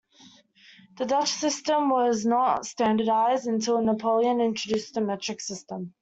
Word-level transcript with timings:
The 0.97 1.05
Dutch 1.05 1.29
system 1.31 1.91
was 1.91 2.25
not 2.25 2.65
standardised 2.65 3.45
until 3.45 3.79
Napoleon 3.83 4.41
introduced 4.41 4.95
the 4.95 5.01
metric 5.01 5.39
system. 5.39 5.93